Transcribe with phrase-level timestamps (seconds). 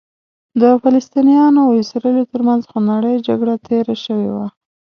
[0.61, 4.47] د فلسطینیانو او اسرائیلو ترمنځ خونړۍ جګړه تېره شوې وه.